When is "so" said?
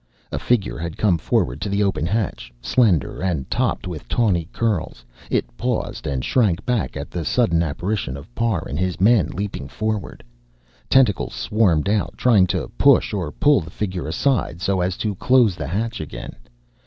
14.59-14.81